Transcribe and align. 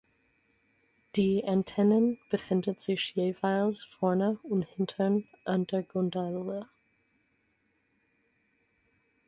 Die 1.15 1.47
Antennen 1.47 2.17
befinden 2.31 2.75
sich 2.75 3.13
jeweils 3.13 3.83
vorne 3.83 4.39
und 4.41 4.63
hinten 4.63 5.27
an 5.45 5.67
der 5.67 5.83
Gondel. 5.83 6.65